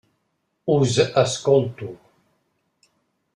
Us 0.75 0.95
escolto. 1.23 1.91